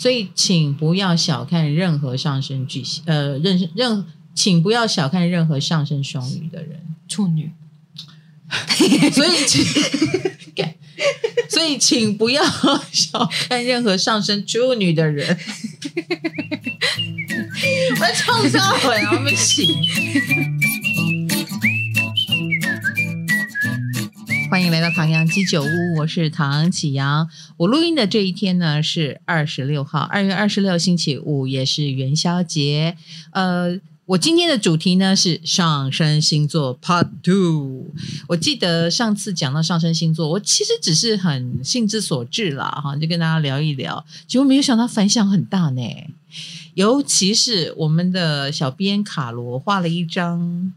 [0.00, 7.52] 所以请不要小看任何上升巨蟹，呃，任任，请不要小看任何上升双鱼的人，处女。
[9.12, 9.62] 所以请，
[11.50, 12.42] 所以请不要
[12.90, 15.38] 小看任何上升处女的人。
[18.00, 19.68] 我要唱上回啊，我们请。
[24.50, 27.30] 欢迎来到唐阳鸡酒屋，我是唐启阳。
[27.56, 32.96] 我录音的这一天呢是二十六号，二月二十六星期五，也是元宵节。
[33.30, 37.92] 呃，我今天的主题呢是上升星座 Part Two。
[38.26, 45.82] 我记得上次讲到上升星座，我其实只是很兴之所至啦，哈，就跟大家聊一聊，结果没有想到反响很大呢。
[46.74, 50.72] 尤其是我们的小编卡罗画了一张，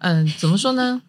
[0.00, 1.00] 嗯，怎么说呢？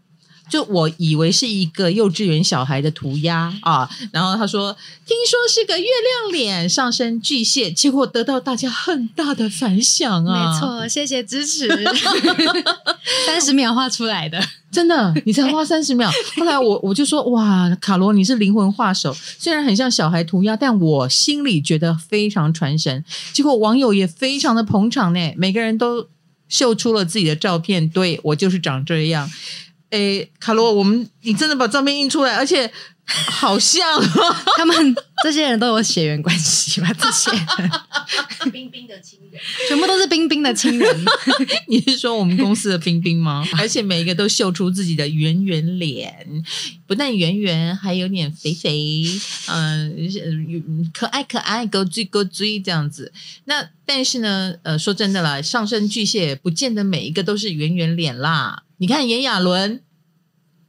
[0.50, 4.76] 就我以为是一个幼稚园小孩的涂鸦啊，然后他说
[5.06, 10.54] 听说是个月亮脸，上身巨蟹，结果得到大家很大的反响啊！
[10.54, 11.68] 没错，谢谢支持，
[13.26, 16.12] 三十秒画出来的，真的，你才画三十秒。
[16.38, 23.04] 后来我我就说哇，卡罗你是灵魂画手，虽然很像小孩涂鸦，但我心里觉得非常传神。
[23.34, 26.08] 结果网友也非常的捧场呢，每个人都
[26.48, 29.30] 秀出了自己的照片，对，我就是长这样。
[29.90, 32.72] 哎，卡罗，我们你真的把照片印出来，而且
[33.10, 36.92] 好像、哦、 他们这些人都有血缘关系吧？
[36.94, 37.32] 这些
[38.52, 41.06] 冰冰的亲人，全部都是冰冰的亲人。
[41.68, 43.46] 你是说我们公司的冰冰吗？
[43.58, 46.44] 而且每一个都秀出自己的圆圆脸，
[46.88, 49.04] 不但圆圆，还有点肥肥，
[49.48, 53.12] 嗯、呃，可爱可爱，勾追勾追这样子。
[53.46, 58.64] 那但是呢，呃，说真的啦，上升巨蟹不见得每一个都是圆圆脸啦。
[58.78, 59.82] 你看炎亚纶，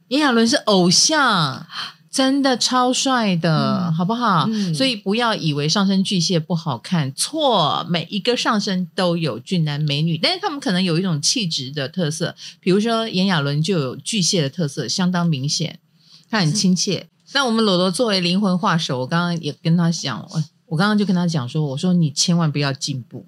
[0.09, 1.65] 炎亚纶是偶像，
[2.11, 4.45] 真的超帅的，嗯、好不好？
[4.49, 15.79] 嗯、所以不要以为上身巨蟹不好看，错，每一个上身都有俊男美女，但是他们可能有一种气质的特色，比如说炎亚纶就有巨蟹的特色，相当明显，
[16.29, 17.07] 他很亲切。
[17.31, 23.25] 那我们罗罗作为灵魂画手，我刚刚也跟他讲，我我刚刚就跟他讲说，我说你千万不要进步，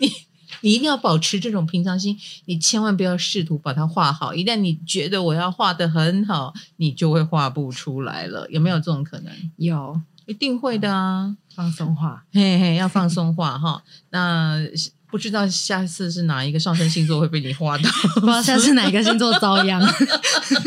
[0.00, 0.10] 你。
[0.66, 4.34] 你一定要保持这种平常心，你千万不要试图把它画好。
[4.34, 8.48] 一旦你觉得我要画得很好，你就会画不出来了。
[8.50, 9.32] 有没有这种可能？
[9.58, 11.36] 有，一定会的啊！
[11.54, 13.80] 放松画，嘿嘿，要放松画哈。
[14.10, 14.58] 那
[15.08, 17.88] 不知道下次是哪一个上升星座会被你画到？
[18.16, 19.80] 不知道下次哪一个星座遭殃。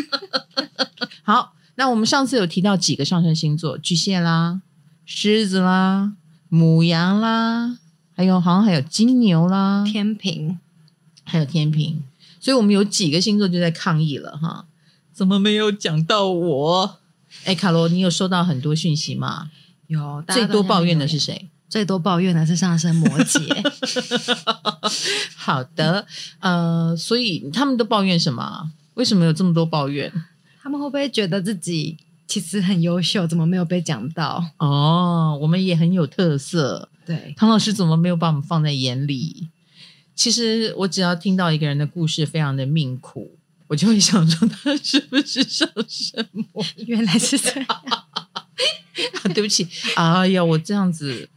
[1.23, 4.61] 好，那我们上次有提到几个上升星座：巨蟹啦、
[5.03, 6.13] 狮子啦、
[6.47, 7.79] 母羊啦。
[8.19, 10.59] 还有，好像还有金牛啦，天平，
[11.23, 12.03] 还有天平，
[12.41, 14.65] 所以我们有几个星座就在抗议了哈，
[15.13, 16.97] 怎么没有讲到我？
[17.45, 19.49] 哎，卡罗，你有收到很多讯息吗？
[19.87, 21.47] 有，最多抱怨的是谁？
[21.69, 23.39] 最多抱怨的是上升摩羯。
[25.37, 26.05] 好的，
[26.39, 28.69] 呃，所以他们都抱怨什么？
[28.95, 30.11] 为什么有这么多抱怨？
[30.61, 31.97] 他们会不会觉得自己
[32.29, 34.51] 其实很优秀，怎么没有被讲到？
[34.57, 36.87] 哦，我们也很有特色。
[37.03, 39.49] 对，唐老师怎么没有把我们放在眼里？
[40.13, 43.31] 其实我只要听到一个人的故事非常的命苦，
[43.65, 46.63] 我就会想说他是不是上什么？
[46.85, 47.67] 原来是这样。
[49.33, 51.27] 对不起，哎呀，我这样子，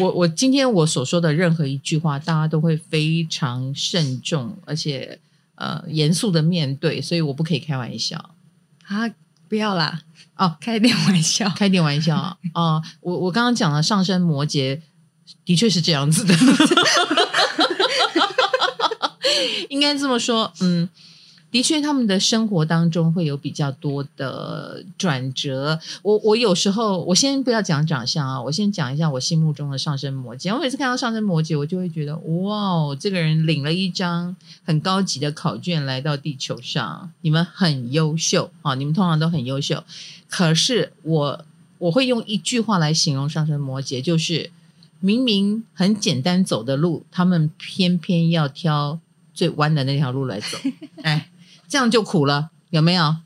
[0.00, 5.18] 我我今天我所说的任何一句话，大家都会非常慎重，而且
[5.56, 8.30] 呃严肃的面对，所以我不可以开玩笑
[8.86, 9.10] 啊。
[9.50, 10.00] 不要啦！
[10.36, 12.36] 哦，开点玩笑， 开点玩笑啊！
[12.54, 14.80] 哦，我我刚刚讲了上升摩羯，
[15.44, 16.32] 的确是这样子的，
[19.68, 20.88] 应该这么说，嗯。
[21.50, 25.80] 的确，他们的生活当中会有比较多的转折。
[26.02, 30.54] 我我有时候，我先不要讲长相啊，我先讲一下我心目中的上升摩羯。
[30.54, 39.82] 我每次看到上升摩羯，我就会觉得，哇，这个人领了一张很高级的考卷来到地球上，你们很优秀啊，你们通常都很优秀。
[40.28, 41.44] 可是我
[41.78, 44.52] 我会用一句话来形容上升摩羯，就是
[45.00, 49.00] 明明很简单走的路，他们偏偏要挑
[49.34, 50.56] 最弯的那条路来走，
[51.02, 51.26] 哎。
[51.70, 53.16] 这样就苦了，有没有？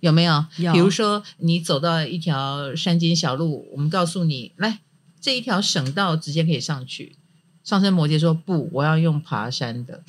[0.00, 0.44] 有没有？
[0.58, 0.72] 有。
[0.72, 4.80] 比如说，你走到一条山间小路，我们告诉你，来，
[5.20, 7.16] 这一条省道直接可以上去。
[7.62, 10.02] 上升摩羯说不，我要用爬山的。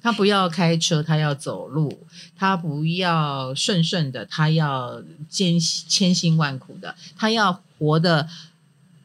[0.00, 2.06] 他不要开车，他要走路。
[2.36, 6.94] 他不要顺顺的，他要艰千辛万苦的。
[7.18, 8.28] 他要活得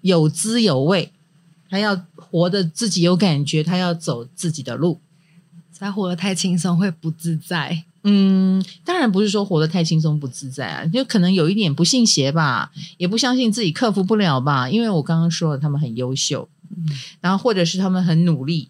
[0.02, 1.12] 有滋有味，
[1.70, 5.02] 他要活得自己有感觉，他要走自己的路。
[5.78, 7.84] 他活得太轻松会不自在。
[8.08, 14.70] 嗯，当然不是说活得太轻松不自在啊，就可能有一点不信邪吧，也不相信自己克服不了吧。
[14.70, 16.48] 因为我刚刚说了，他们很优秀，
[17.20, 18.70] 然后或者是他们很努力，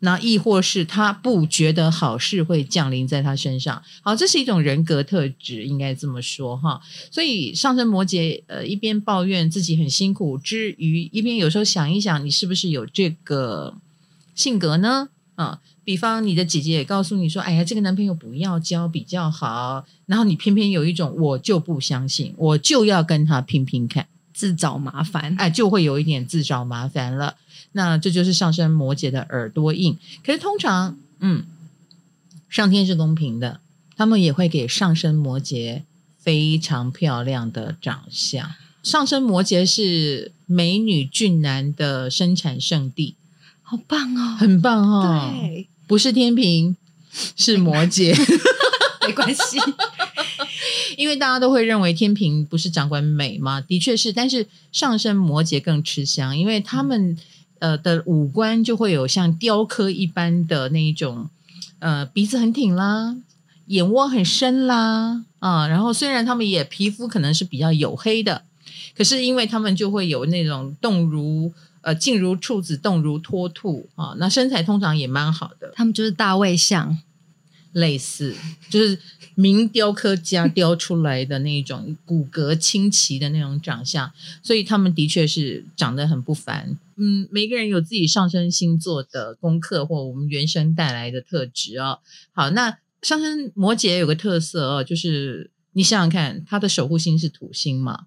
[0.00, 3.80] 那亦或是他不觉得好事会降临在他身上。
[4.02, 6.80] 好，这是一种人格特质，应该这么说哈。
[7.12, 13.76] 所以上升摩羯，呃，一边抱怨自己很辛苦之余，一边有时候想一想，你是不是有这个
[14.34, 15.10] 性格呢？
[15.36, 15.60] 啊。
[15.84, 27.36] 比方你的姐姐也告诉你说：“哎呀，这个男朋友不要交比较好。”然后你偏偏有一种我就不相信，我就要跟他拼拼看，自找麻烦，哎，就会有一点自找麻烦了。
[27.72, 29.98] 那这就是上升摩羯的耳朵硬。
[30.24, 31.44] 可是通常，嗯，
[32.48, 33.60] 上天是公平的，
[33.96, 35.82] 他们也会给上升摩羯
[36.18, 38.54] 非常漂亮的长相。
[38.82, 43.16] 上升摩羯是美女俊男的生产圣地，
[43.62, 45.68] 好棒哦，很棒哦，对。
[45.86, 46.76] 不是天平，
[47.36, 48.14] 是摩羯，
[49.06, 49.58] 没关系，
[50.96, 53.60] 因为大家都会认为天平不是掌管美吗？
[53.60, 57.16] 的确是，但是上升摩羯更吃香，因为他们
[57.58, 61.28] 呃的五官就会有像雕刻一般的那一种，
[61.80, 63.16] 呃鼻子很挺啦，
[63.66, 68.44] 眼窝很深啦，啊，然后虽然他们也皮肤可能是比较黝黑的，
[68.96, 71.52] 可是因为他们就会有那种动如。
[71.84, 74.14] 呃，静如处子，动如脱兔啊！
[74.18, 76.98] 那身材通常也蛮好的，他们就是大卫像，
[77.72, 78.34] 类似
[78.70, 78.98] 就是
[79.34, 84.10] 名雕刻家 雕出来的那种骨骼清奇的那种长相，
[84.42, 86.78] 所以他们的确是长得很不凡。
[86.96, 91.98] 嗯，每个人有自己上升星座的功课或我们原生带来的特质哦。
[92.32, 98.06] 好，那上升摩羯有个特色哦，就是你想想看，他的守护星是土星嘛，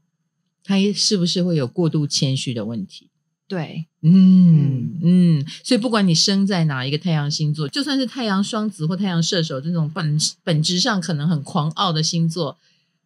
[0.63, 3.09] 他是不是会有过度谦虚的问题？
[3.47, 12.57] 对，嗯嗯，所以不管你生在哪一个太阳星座，就算是太阳双子或太阳射手这种本本质上可能很狂傲的星座，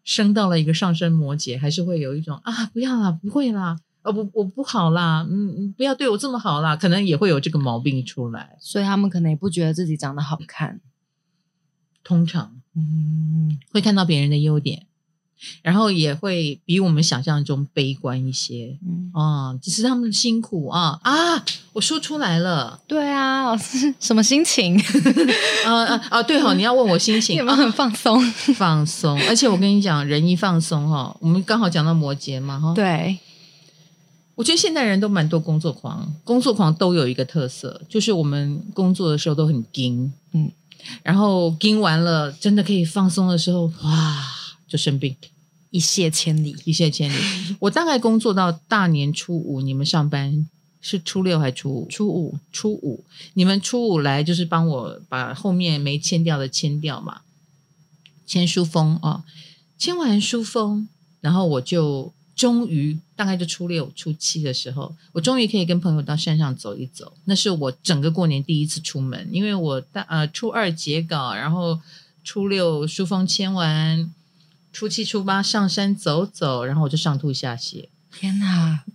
[0.04, 10.82] 升到了一个上升摩羯，还是会有一种啊，不要啦，不会啦，哦不，我不好啦，嗯，不要对我这么好啦，可能也会有这个毛病出来，所以他们可能也不觉得自己长得好看，
[12.04, 14.88] 通常，嗯，会看到别人的优点。
[15.62, 21.44] 然后也会比我们想象中悲观一些，嗯，哦，只是他们的辛苦啊啊！
[21.74, 24.78] 我说出来了，对啊，老师什么心情？
[25.66, 28.22] 啊啊啊，对哈，你要问我心情，有没有很放松？
[28.56, 33.18] 放松，而且我跟你讲，人一放松哈，我们刚好讲到摩羯嘛哈，对，
[34.36, 40.52] 我觉得现代人都蛮多工作狂，工作狂都有一个特色，就是我们工作的时候都很紧，嗯，
[41.04, 44.26] 然后紧完了，真的可以放松的时候，哇，
[44.72, 45.14] 就生病。
[45.70, 47.16] 一泻千里，一泻千里。
[47.60, 50.48] 我大概工作到大年初五，你们上班
[50.82, 51.88] 是初六还是初五？
[51.90, 53.04] 初五，初五。
[53.34, 57.22] 你们初五来就是帮我把后面没签掉的签掉嘛，
[58.26, 59.24] 签书封啊。
[59.78, 60.88] 签完书封，
[61.22, 67.14] 然后我就终于大概就初六、初七的时候，我终于可以跟朋友到山上走一走。
[67.26, 71.80] 那是我整个过年第一次出门，因为我大呃初二截稿，然后
[72.24, 74.14] 初六书封签完。
[74.72, 77.86] 初七、初八上山走走，然后我就上吐下泻。
[78.14, 78.84] 天哪！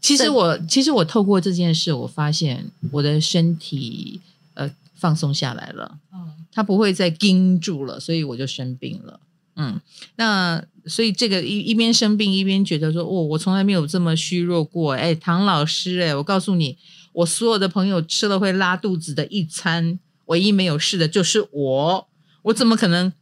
[0.00, 4.20] 其实我其实我透过这件事，我发现我的身体
[4.54, 5.98] 呃放松下来了。
[6.12, 9.20] 嗯，它不会再盯住了，所以我就生病了。
[9.56, 9.80] 嗯，
[10.16, 14.94] 那所以这个一一边生病一边觉得说，哦，我从来没有这么虚弱过。
[14.94, 16.78] 哎，唐老师，哎，我告诉你，
[17.12, 22.08] 我所有的朋友吃了会拉肚子的一餐，唯一没有事的就是我。
[22.42, 23.12] 我怎么可能？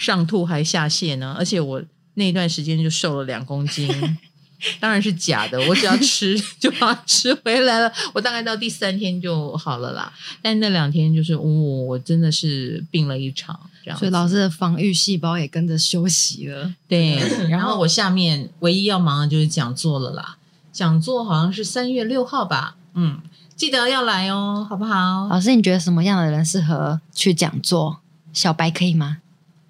[0.00, 1.82] 上吐还下泻呢，而且我
[2.14, 3.86] 那段时间就瘦了两公斤，
[4.80, 5.60] 当然是假的。
[5.68, 7.92] 我只要吃就把它吃回来了。
[8.14, 13.98] 我大概到第三天就好了啦，但那两天就是，哦，我真的是病了一场，这样。
[13.98, 16.74] 所以老师的防御细胞也跟着休息了。
[16.88, 17.18] 对，
[17.50, 20.38] 然后我下面唯一要忙的就是讲座了啦。
[20.72, 23.20] 讲座好像是三月六号吧，嗯，
[23.54, 25.28] 记得要来哦，好不好？
[25.28, 27.98] 老师，你觉得什么样的人适合去讲座？
[28.32, 29.18] 小白可以吗？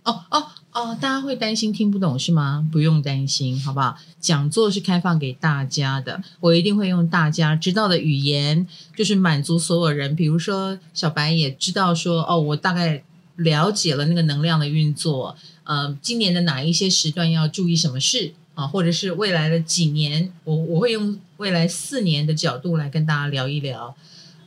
[0.05, 0.97] 哦哦哦！
[1.01, 2.67] 大家会担心听不懂是吗？
[2.73, 3.97] 不用担心，好不好？
[4.21, 8.67] 讲座是开放给大家的，我一定会用大家知道的语言，
[8.97, 10.15] 就是满足所有人。
[10.15, 13.03] 比如说，小白也知道说，哦，我大概
[13.37, 15.37] 了解了那个能量的运作。
[15.65, 18.67] 呃，今年的哪一些时段要注意什么事啊？
[18.67, 23.95] 或者是未来的几年，我我会用未来四年的角度来跟大家聊一聊，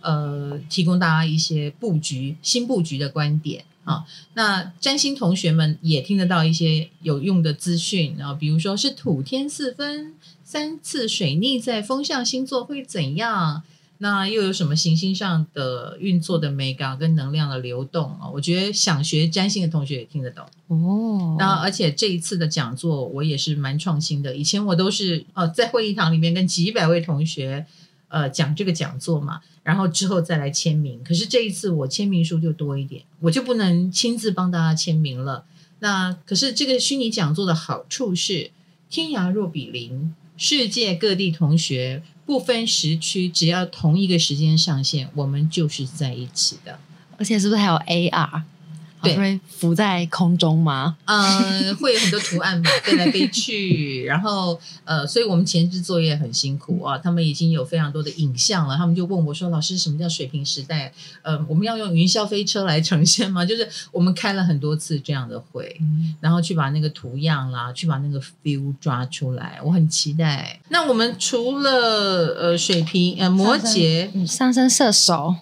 [0.02, 3.66] 呃，提供大家一些布局、新布局的观点。
[3.84, 10.14] 啊，那占星同学们也听得到一些有用的资讯，然后比如说是土天四分
[10.44, 13.64] 三次水逆在风象星座会怎样？
[14.00, 18.28] 那又有什么行星上的运作的美感跟能量的流动啊？
[18.34, 21.38] 我觉得想学占星的同学也听得懂哦。
[21.40, 24.36] 那而且这一次的讲座我也是蛮创新的。
[24.36, 27.66] 以前我都是呃在会议堂里面跟几百位同学
[28.10, 31.02] 呃讲这个讲座嘛，然后之后再来签名。
[31.04, 35.46] 可是这一次我签名书就多一点，我就不能亲自帮大家签名了。
[35.80, 38.52] 那可是这个虚拟讲座的好处是
[38.90, 42.04] 天涯若比邻，世界各地同学。
[42.26, 46.80] 不分时区，只要同一个时间上线，我们就是在一起的。
[47.18, 48.44] 而且是不是还有 AR？
[49.04, 50.96] 对，会浮在空中吗？
[51.06, 54.04] 嗯，会有很多图案嘛， 飞来飞去。
[54.06, 56.98] 然后呃，所以我们前置作业很辛苦啊。
[56.98, 60.94] 他们已经有非常多的影像了，他们就问我说：“老师，什么叫水平时代？
[61.22, 69.60] 呃，我们要用云霄飞车来呈现吗？” 就是我们开了很多次这样的会，嗯、然后去把那个图样啦，去把那个 feel 抓出来。
[69.64, 70.60] 我很期待。
[70.70, 75.36] 那我们除了呃水平呃摩羯上升，上升射手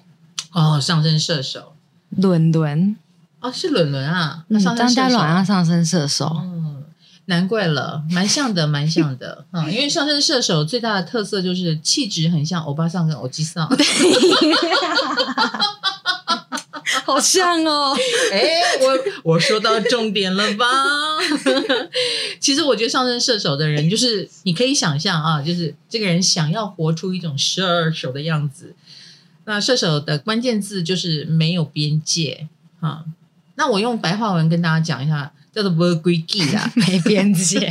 [0.53, 1.73] 哦，上升射手
[2.09, 2.95] 轮轮。
[3.41, 6.83] 哦，是伦伦啊，嗯、张嘉伦啊上升射手，嗯，
[7.25, 13.85] 难怪了，蛮像的，蛮像的，嗯，因为上升射手最大的特色就是气质很像欧巴桑跟欧吉桑，对，
[17.03, 17.97] 好像哦，
[18.31, 18.47] 哎，
[18.81, 20.65] 我我说到重点了吧？
[22.39, 28.75] 其实我觉得上升射手的人，就是你可以想象啊，就是这个人想要活出一种射手的样子，
[29.45, 32.47] 那射手的关键字就是没有边界
[32.81, 33.05] 啊。
[33.55, 37.69] 那我用白话文跟大家讲一下，叫做“无规矩”啦， 没边界。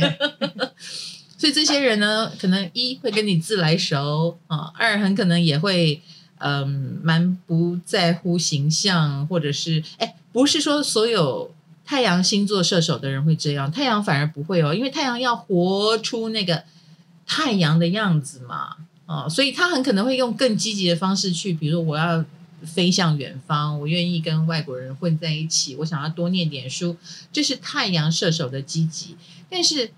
[1.37, 5.99] 所以这些人呢，可能一会跟你自来熟啊，二很可能也会
[6.37, 11.51] 嗯，蛮不在乎形象，或者是哎，不是说所有
[11.83, 16.63] 太阳星座射手的人会这样，太阳反而不会哦，因为太阳要活出那个
[17.25, 18.75] 太阳的样子嘛，
[19.07, 22.23] 啊，所以他很可能会用更积极的方式去，比如说我要。
[22.65, 25.75] 飞向远方，我愿意跟外国人混在一起。
[25.77, 26.95] 我想要多念点书，
[27.31, 29.15] 这是太阳射手的积极。
[29.49, 29.91] 但是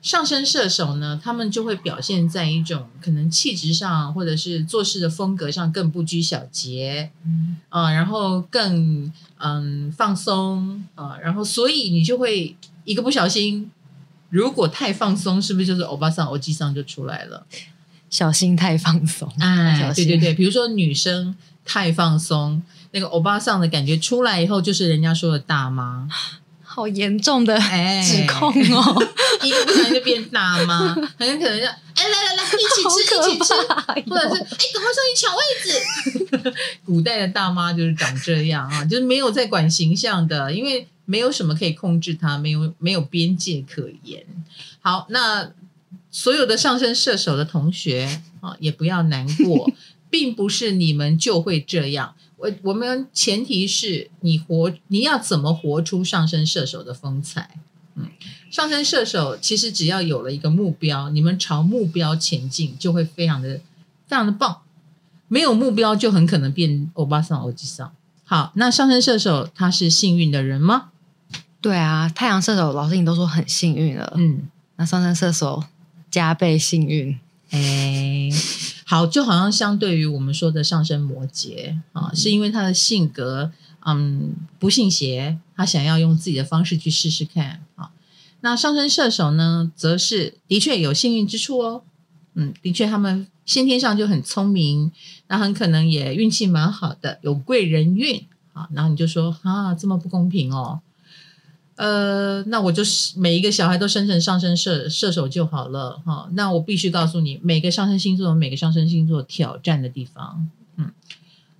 [0.00, 13.70] 上升射手呢，他们就会表现在一种可能气质上，或者是做事的风格上更不拘小节，嗯啊，然后更嗯放松啊，然后所以你就会一个不小心，
[14.30, 17.46] 如果太放松，是不是就是欧巴桑、欧吉桑就出来了？
[18.08, 21.36] 小心太放松，哎，对对对，比如说女生。
[21.68, 26.08] 太放松，那个欧巴桑的感觉出来以后，就是人家说的大妈，
[26.64, 29.06] 好严重的指控哦！
[29.42, 33.54] 一个不小心就变大妈，很可能就哎来来来，一起吃一起吃，
[34.08, 36.54] 或者是哎赶快上去抢位置。
[36.86, 44.24] 古代的大妈就是长这样啊，就是没有在管形象的，因为没有什么可以控制她，没有没有边界可言。
[44.80, 45.50] 好，那
[46.10, 49.70] 所有的上升射手的同学啊，也不要难过。
[50.10, 57.58] 并不是你们就会这样，我我们前提是你活，你要怎么活出上升射手的风采？
[57.94, 58.08] 嗯，
[58.50, 63.60] 上升射手其实只要有了一个目标，你们朝目标前进，就会非常的
[64.06, 64.58] 非常的棒。
[65.26, 67.92] 没有目标，就很可能变欧巴桑、欧吉桑。
[68.24, 70.90] 好，那上升射手他是幸运的人吗？
[71.60, 75.64] 对啊，太阳射手老师你都说很幸运了，嗯，那上升射手
[76.08, 77.18] 加倍幸运，
[77.50, 78.30] 哎。
[78.90, 83.52] 好，就好像相对于我们说的上升摩羯啊，是因为他的性格，
[83.84, 87.90] 嗯，不信邪，他想要用自己的方式去试试看啊。
[88.40, 91.82] 那上升射手呢，则是的确有幸运之处哦，
[92.32, 94.90] 嗯，的确他们先天上就很聪明，
[95.26, 98.24] 那很可能也运气蛮好的，有贵人运
[98.54, 98.70] 啊。
[98.72, 100.80] 然后你就说啊，这么不公平哦。
[101.78, 110.50] 呃，那我就是每一个小孩都生成上升射射手就好了哈、那我必须告诉你，每个上升星座有每个上升星座挑战的地方。
[110.74, 110.90] 嗯，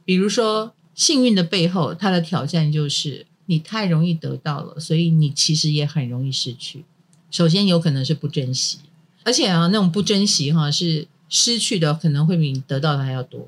[0.05, 6.85] 比如说幸运的背后，它的挑战就是你太容易得到了，所以你其实也很容易失去。
[7.31, 8.79] 首先有可能是不珍惜，
[9.23, 13.47] 而且啊，那种不珍惜哈，是失去的可能会比你得到的还要多，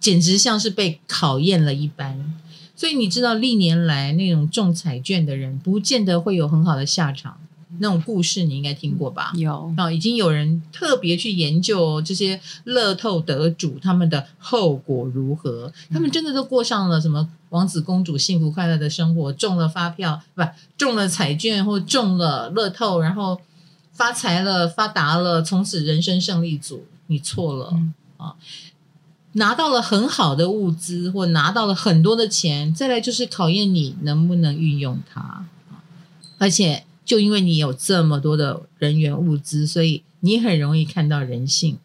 [0.00, 2.34] 简直像是被考验了一般。
[2.76, 7.38] 所以你知道历年来那种中彩券的人，不见得会有很好的下场。
[7.78, 9.32] 那种故事你应该听过吧？
[9.34, 15.72] 有啊，已经有人特别去研究这些乐透得主他们的后果如何。
[15.90, 19.32] 他们真的都过上了什么王子公主幸福快乐的生活？
[19.32, 20.42] 中了发票不
[20.78, 23.40] 中了彩券或中了乐透，然后
[23.92, 26.84] 发财了、发达了，从此人生胜利组。
[27.08, 28.34] 你错了、嗯、啊！
[29.36, 35.46] 拿到了很好的物资，或拿到了很多的钱，再来就是考验你能不能运用它。
[36.38, 41.78] 而且，就因为你有这么多的人员物资，所以你很容易看到人性。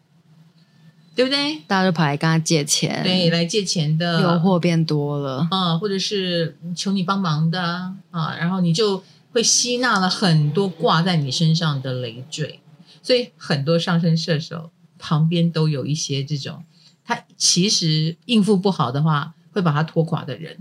[1.14, 1.58] 对不对？
[1.66, 12.60] 大家就跑来跟他借钱，对，来借钱的诱惑变多了啊，或者是求你帮忙的啊，然后你就会吸纳了很多挂在你身上的累赘，
[13.02, 16.64] 所以很多上升射手旁边都有一些这种，
[17.04, 20.56] 他其实应付不好的话，会把他拖垮的人，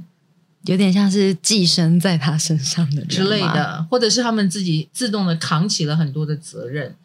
[0.66, 6.96] 有点像是寄生在他身上的人之类的，或者是他们自己自动的扛起了很多的责任。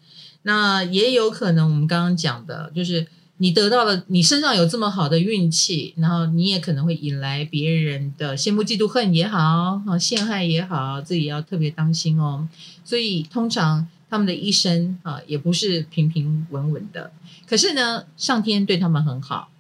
[0.42, 3.06] 那也有可能，我们刚刚讲的就是。
[3.38, 12.48] 你得到了，你身上有这么好的运气，然后你也可能会引来别人的羡慕、嫉妒、恨也好，啊，陷害也好，自己要特别当心哦。
[12.82, 17.12] 所以通常他们的一生啊，也不是平平稳稳的。
[17.46, 19.50] 可是呢，上天对他们很好，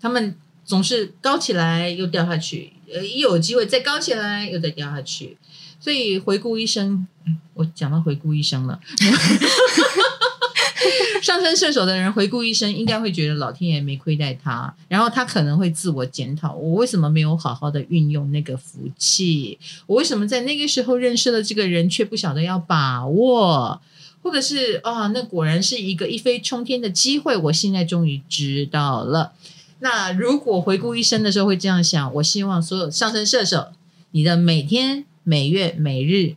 [0.00, 5.36] 他们总是高起来又掉下去，呃，一有机会再高起来又再掉下去。
[5.80, 7.06] 所以回顾一生，
[7.54, 8.80] 我讲到回顾一生了。
[11.22, 19.58] 上升射手的人回顾一生，应该会觉得老天爷没亏待他，然后他可能会自我检讨：我为什么没有好好的运用那个福气？
[19.86, 23.80] 我为什么在那个时候认识了这个人，却不晓得要把握？
[24.20, 29.32] 或者是啊、那果然是一个一飞冲天的机会，我现在终于知道了。
[29.78, 33.68] 那如果回顾一生的时候会这样想，我希望所有上升射手，
[34.10, 36.34] 你的每天、每月、每日，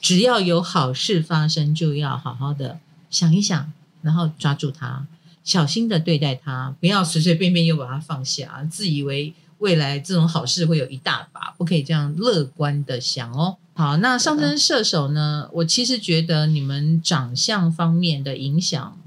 [0.00, 2.78] 只要有好事发生，就要好好的
[3.10, 3.72] 想一想。
[4.04, 5.06] 然后抓住他，
[5.42, 13.56] 小心的对待他，不要随随便便又把他放下，自以为未来这种好事会有一大把，不可以这样乐观的想哦。
[13.72, 15.48] 好，那上升射手呢？
[15.54, 18.98] 我其实觉得你们长相方面的影响，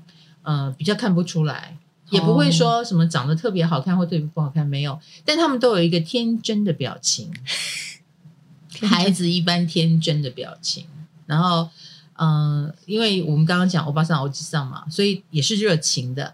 [0.42, 1.78] 呃，比较看不出来，
[2.10, 7.32] 也不会说什么长得特别好看或特别不好看，没有，但他们都有一个天真的表情，
[8.82, 10.88] 孩子一般天真的表情，
[11.28, 11.70] 然后。
[12.18, 16.34] 嗯、呃，因为我们刚刚讲欧巴桑、欧吉桑嘛，所以也是热情的，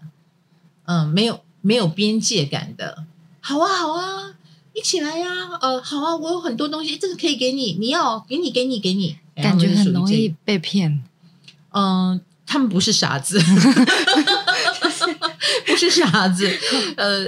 [0.84, 3.04] 嗯、呃，没有没有边界感的，
[3.40, 4.34] 好啊好啊，
[4.72, 11.02] 一起来呀、啊，呃，好啊，我有很多东西，这个可以给你，你要给你给你给你，感觉很容易被骗。
[11.70, 13.38] 嗯、呃，他们不是傻子，
[15.66, 16.50] 不是傻子，
[16.96, 17.26] 呃，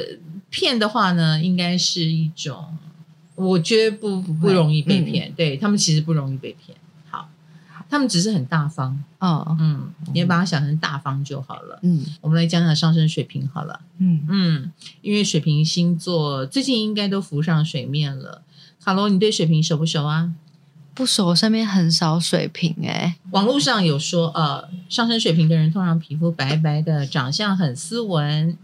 [0.51, 2.77] 骗的话呢，应该是一种，
[3.35, 6.77] 我觉得不不容易被骗，嗯、对他们其实不容易被骗。
[7.97, 11.79] 他们只是很大方哦，嗯，你也把它想成大方就好了。
[11.83, 13.81] 嗯，我们来讲讲上升水瓶好了。
[13.97, 18.43] 嗯嗯，因为水瓶星座最近应该都浮上水面了。
[18.85, 20.35] 卡罗，你对水瓶熟不熟啊？
[20.93, 23.15] 不熟，身边很少水瓶哎、欸。
[23.31, 28.59] 网络上有说，呃，上升水瓶的人通常皮肤白白的，长相很斯文。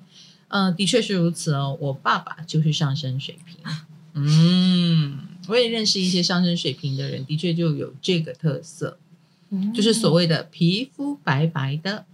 [0.49, 1.75] 嗯、呃，的确是如此哦。
[1.81, 3.57] 我爸爸就是上升水瓶。
[4.12, 5.18] 嗯，
[5.49, 8.99] 我也认识一些上升水瓶的人，的确就有这个特色。
[9.75, 12.05] 就是所谓的皮肤白白的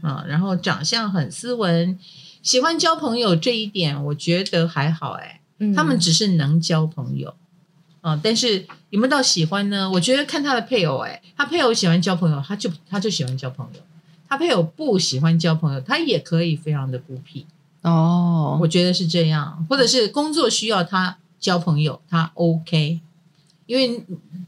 [0.00, 1.98] 啊，然后长相很斯文，
[2.42, 5.40] 喜欢交朋友这一点我觉得还好哎，
[5.74, 7.34] 他们只是能交朋友
[8.00, 9.90] 啊，但是有没有到喜欢呢？
[9.90, 13.80] 我觉得看他的配偶哎，他配偶喜欢交朋友，他就他就喜欢交朋友；
[14.28, 17.44] 他配偶不喜欢交朋友，他也可以非常的孤僻
[17.82, 18.58] 哦。
[18.60, 23.00] 我觉得是这样，或者是工作需要他交朋友，他 OK，
[23.66, 24.04] 因为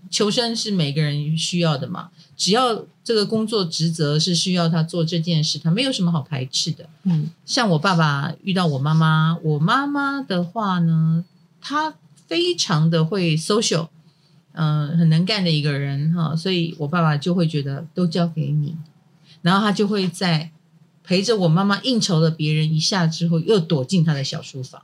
[0.08, 2.10] 求生是每个人需要的嘛。
[2.38, 6.88] 只要这个工作职责是需要他做这件事，他没有什么好排斥的。
[7.02, 11.24] 嗯，像我爸爸遇到我妈妈，我妈妈的话呢，
[11.60, 11.94] 她
[12.28, 13.88] 非常的会 social，
[14.52, 18.76] 嗯、呃，很能干的一个人哈，所以我爸爸就会觉得都交给你，
[19.42, 20.52] 然后他就会在
[21.02, 24.80] 陪着我妈妈应酬了别人一下之后，又躲进他的小书房。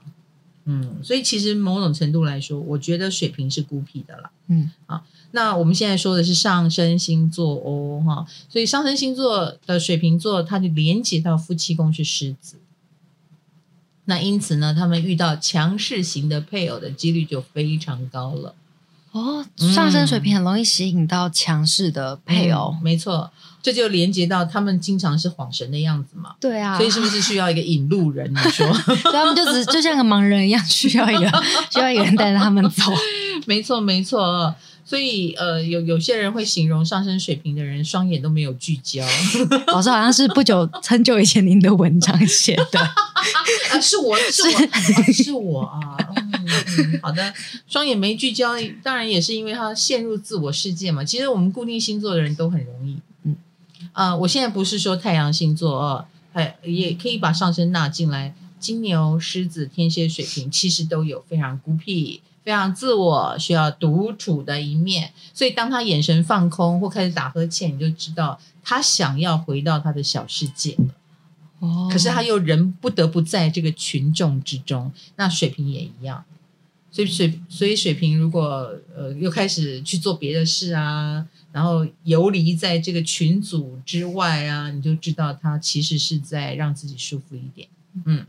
[0.65, 4.31] 嗯，所以其实某种程度来说，我觉得水瓶是孤僻的啦。
[4.47, 5.03] 嗯，啊。
[5.31, 12.55] 那我们现在说的是上升星座哦，哈，所以上升星座的水瓶座，它就连接到夫妻宫是狮子，
[14.05, 18.55] 那因此呢，他们遇到强势型的配偶的几率就非常高了。
[19.15, 23.31] 哦，上升水平很容易吸引到强势的配偶，嗯，没错，
[23.63, 26.35] 这就连接到他们经常是恍神的样子嘛。
[26.41, 28.29] 对啊，所以是不是需要一个引路人？
[28.29, 32.91] 你说， 所以他们就只就像个盲人一样，需要一个 需要一个人带着他们走。
[33.47, 34.53] 没错，没错。
[34.87, 39.03] 所以，呃，有有些人会形容上升水平的人双眼都没有聚焦。
[39.67, 44.79] 老师好像是不久很久以前您的文章写的，啊，是我是我，啊，
[45.11, 45.97] 是我啊，
[47.01, 47.33] 好的，
[47.67, 51.03] 双眼没聚焦，当然也是因为他陷入自我世界嘛。
[51.03, 53.35] 其实我们固定星座的人都很容易，嗯，
[53.93, 62.21] 啊，呃，我现在不是说太阳星座哦，还，也可以把上升纳进来，金牛、狮子、天蝎、水瓶，其实都有非常孤僻。
[62.43, 70.85] 非常自我，需要独处的一面，所以当他眼神放空或开始打呵欠，你就知道他想要回到他的小世界了。
[71.57, 74.91] 哦，可是他又人不得不在这个群众之中。
[75.15, 76.23] 那水瓶也一样，
[76.95, 87.67] 所以水所以水瓶如果呃又开始去做别的事啊，然后游离在这个群组之外啊，你就知道他其实是在让自己舒服一点。
[88.05, 88.25] 嗯，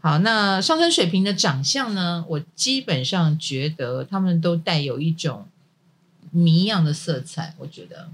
[0.00, 5.46] 好，那上升水瓶的长相呢，我基本上觉得他们都带有一种
[6.30, 8.08] 谜样的色彩，我觉得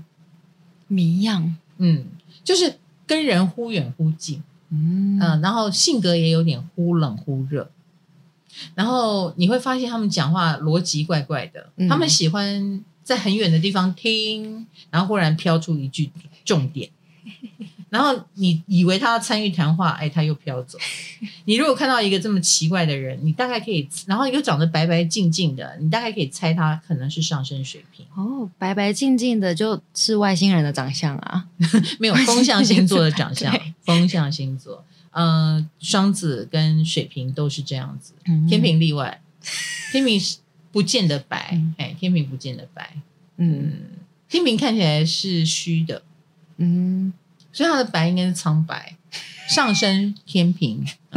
[0.88, 2.07] 谜样，嗯，
[2.42, 2.78] 就是。
[3.07, 7.70] 跟人忽远忽近，嗯、呃、然后性格也有点忽冷忽热，
[8.74, 16.10] 然后你会发现他们讲话逻辑怪怪的，嗯、他们喜欢在很远的地方听，然后忽然飘出一句
[16.44, 16.90] 重点。
[17.90, 20.76] 然后你以为他要参与谈话，哎，他又飘走。
[21.44, 28.04] 你如果看到一个这么奇怪的人，你大概可以，然后又长得白白净净的，你大概可以猜他可能是上升水平。
[28.16, 31.46] 哦，白白净净的就是外星人的长相啊？
[32.00, 38.12] 没有，风象星座的长相， 风象星座，嗯、呃，双子跟水瓶都是这样子，
[38.48, 39.20] 天平例外，
[39.90, 40.37] 天平是
[40.70, 42.96] 不见得白，嗯、哎，天平不见得白，
[43.38, 43.72] 嗯，
[44.29, 46.03] 天平看起来是虚的，
[46.59, 47.12] 嗯。
[47.53, 48.96] 所以它的白应该是苍白，
[49.48, 50.85] 上升天平，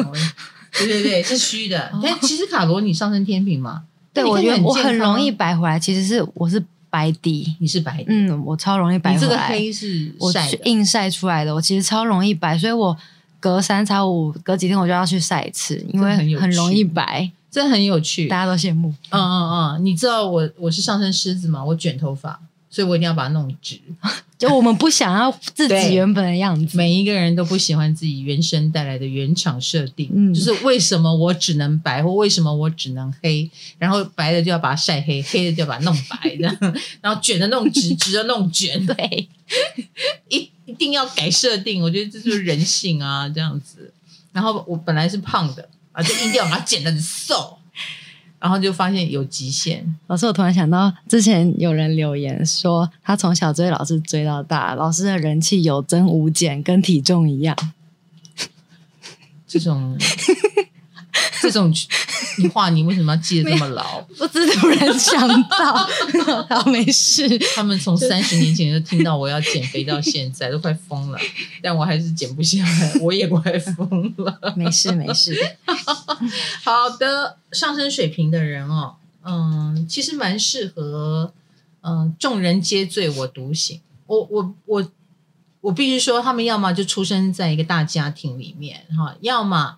[0.78, 1.92] 对对对，是虚的。
[2.04, 3.86] 但其实卡罗，你上升天平嘛？
[4.14, 5.80] 对，我觉得我很容易白回来。
[5.80, 10.32] 其实是我是白底，你是白底，嗯，我超容易白回这个黑是我
[10.66, 12.96] 硬晒出来的，我其实超容易白，所以我
[13.40, 18.90] 隔三差五隔几天我就要去晒一次，因为很容易白，真的很有趣，大家都羡慕。
[19.10, 21.64] 嗯嗯嗯，你知道我我是上身狮子吗？
[21.64, 22.40] 我卷头发。
[22.78, 23.82] 所以我一定要把它弄直，
[24.38, 26.78] 就我们不想要自己原本的样子。
[26.78, 36.56] 每一个人都不喜欢自己原生带来的原厂设定，嗯，就是为什么我只能白，或为什么我只能黑，然后白的就要把它晒黑，黑的就要把它弄白的，
[37.02, 39.28] 然后卷的弄直，直的弄卷，对，
[40.30, 41.82] 一一定要改设定。
[41.82, 43.92] 我觉得这就是人性啊，这样子。
[44.32, 47.58] 然后我本来是胖的啊，就一定要把它剪得很瘦。
[48.40, 49.96] 然后就发现有极限。
[50.08, 57.56] 老师，我突然想到，之前有人留言说，他从小追老师追到大，老师的人气有增无减，跟体重一样。
[59.48, 59.98] 这种。
[61.42, 61.74] 这种
[62.40, 64.06] 你话，你为什么要记得这么牢？
[64.18, 65.76] 我只是突然想到，
[66.50, 67.28] 好没事。
[67.56, 71.20] 他们从三十年前就听到我要减肥，到现在都快疯了，
[71.62, 74.54] 但我还是减不下来，我也快疯了。
[74.56, 75.36] 没事没事。
[76.64, 81.34] 好的，上升水平的人哦，嗯，其实蛮适合，
[81.82, 83.80] 嗯，众人皆醉我独醒。
[84.08, 84.92] 我我我
[85.62, 89.78] 我必须说，他们要么就出生在一个大家庭里面，哈，要么。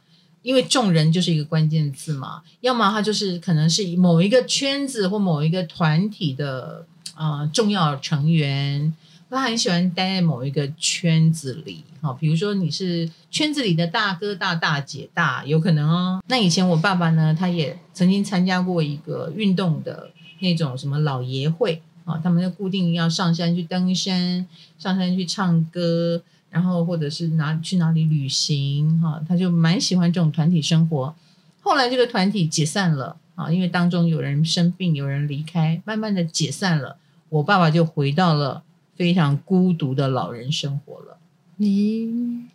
[0.50, 8.92] 因为众人就是一个关键字嘛，要么他就是可能是某一个圈子或某一个团体的、呃、重要成员，
[9.30, 11.84] 他很喜欢待在某一个圈子里。
[12.02, 16.20] 好，比如说你是圈子里的大哥大大姐大，有可能哦。
[16.26, 20.10] 那以前我爸爸呢，他也曾经参加过一个运动的
[20.40, 24.48] 那种什么老爷会啊，他们就固定要上山去登山，
[24.80, 26.24] 上山去唱歌。
[26.50, 31.16] 然后或者是哪去哪里旅行哈，他就蛮喜欢这种团体生活。
[31.62, 36.98] 后来这个团体解散了啊，因为当中有人生病，有人离开，慢慢的解散了。
[37.30, 38.64] 我爸爸就回到了
[38.96, 41.18] 非常孤独的老人生活了。
[41.58, 42.48] 你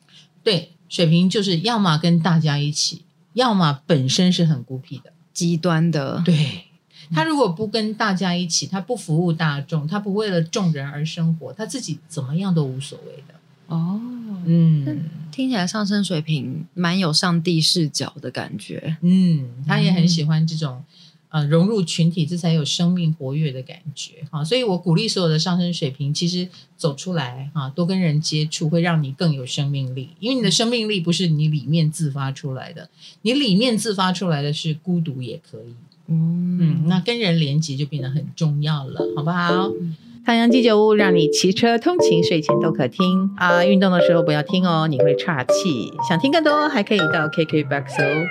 [0.42, 3.02] 对水瓶就是要么跟大家一起，
[3.34, 6.22] 要么本身是很孤僻的，极端的。
[6.24, 6.64] 对，
[7.12, 13.34] 他如果不跟大家一起，他不服务大众，他不为了众人而生活，他自己怎么样都无所谓的。
[13.66, 14.00] 哦，
[14.46, 18.96] 嗯，听起来上升水平蛮有上帝视角的感觉。
[19.00, 20.84] 嗯，他也很喜欢这种，
[21.30, 24.16] 嗯、呃，融入群体，这才有生命活跃的感觉。
[24.30, 30.10] 哈，所以我鼓励所有的上升水平，其实走出来啊，多跟人接触，会让你更有生命力。
[30.20, 32.90] 因为你的生命力不是你里面自发出来的，
[33.22, 35.74] 你里面自发出来的是孤独也可以。
[36.06, 39.70] 嗯，嗯，那跟人连接就变得很重要了，好不好？
[39.80, 43.62] 嗯太阳鸡酒屋让你骑车通勤、睡前都可听啊！
[43.62, 45.92] 运动的时候不要听哦，你会岔气。
[46.08, 48.26] 想听更多，还可以到 KKBOX 哦。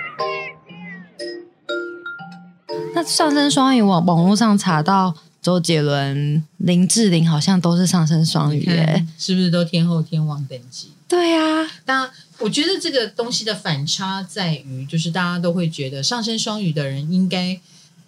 [2.96, 10.88] 那上升双鱼网网络上查到周杰伦、林志玲好像都是上升双鱼耶，是不是都天后天王等级？
[11.06, 17.60] 对呀、啊，但我觉得这个东西的反差在于，就是大家都会觉得上升双鱼的人应该。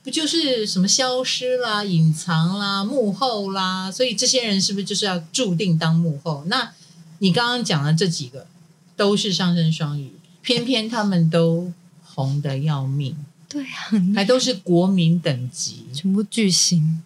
[0.07, 6.45] 不就是什么消失啦、隐藏啦、幕后啦，所以这些人是不是就是要注定当幕后？
[6.47, 6.73] 那
[7.19, 8.47] 你刚刚讲的这几个
[8.95, 11.73] 都是上升双鱼，偏偏他们都
[12.05, 13.17] 红的要命，
[13.49, 17.03] 对啊，还都是国民等级，全部巨星，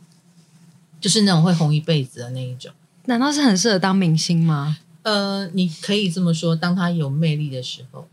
[1.00, 2.70] 就是那种会红一辈子的那一种。
[3.06, 4.76] 难道是很适合当明星吗？
[5.04, 8.06] 呃，你可以这么说，当他有魅力的时候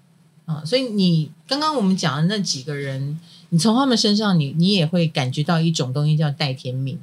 [0.45, 6.99] 啊，所以你刚刚我们讲的那几个人，你从他们身上你，你你也会感觉到一种东西叫带天命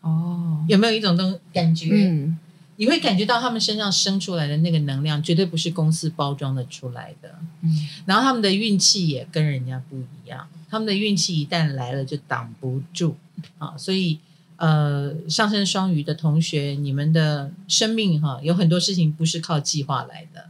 [0.00, 1.88] 哦，有没有一种东感觉？
[1.92, 2.38] 嗯，
[2.76, 7.38] 你会感觉到他们身上生出来的那个能量，绝对不是公司包装的出来的。
[7.62, 7.70] 嗯，
[8.06, 13.16] 然后他们的运气也跟人家不一样，他们的运气一旦来了就挡不住。
[13.58, 14.18] 啊，所以。
[14.56, 20.48] 呃，上升双鱼的同学，你们的生命哈，有很多事情不是靠计划来的，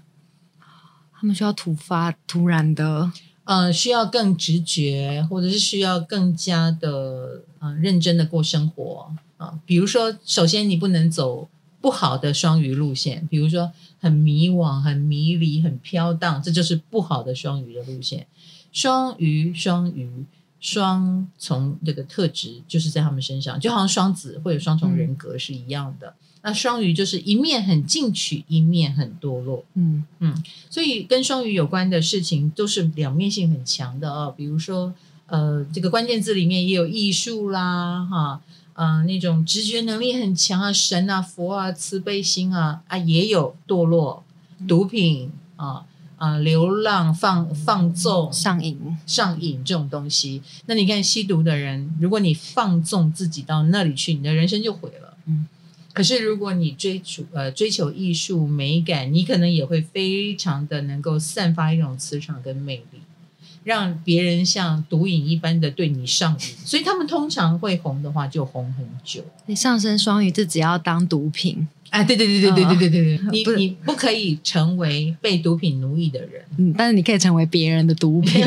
[1.18, 3.10] 他们需要突发、突然的，
[3.44, 9.60] 呃，需要更直觉，或者是需要更加的啊、呃、认真的过生活啊、呃。
[9.64, 11.48] 比如说，首先你不能走
[11.80, 18.26] 不好的双鱼路线，比如说很迷惘、很迷离、很飘荡，这就是不好的双鱼的路线。
[18.72, 20.24] 双鱼，双鱼。
[20.60, 26.08] 双重这个特质就是在他们身上，就好像双子会有双重人格是一样的。
[26.08, 29.64] 嗯、那双鱼就是一面很进取，一面很堕落。
[29.74, 34.32] 嗯嗯，所以跟双鱼有关的事情都是两面性很强的哦。
[34.36, 34.92] 比如说，
[35.26, 38.40] 呃，这个关键字里面也有艺术啦，哈，
[38.74, 44.22] 呃，那种直觉能力很强啊，神啊、佛啊、慈悲心啊，啊，也有堕落、
[44.68, 45.86] 毒品啊。
[46.16, 55.16] 啊，流浪、放放纵、上瘾、上瘾这种东西，那你看吸毒的人，如果你放纵自己到那里去，你的人生就毁了。
[55.26, 55.46] 嗯，
[55.94, 63.00] 可是如果你追逐呃追求艺术美感，你可能也会非常的能够散发一种磁场跟魅力，
[63.62, 66.38] 让别人像毒瘾一般的对你上瘾。
[66.38, 69.24] 所以他们通常会红的话，就红很久。
[69.46, 71.68] 你上升双鱼，这只要当毒品。
[71.90, 78.44] 啊，对对对对对对对对对，你你不可以成为被毒品奴役的人，嗯，但是你可以成为别人的毒品，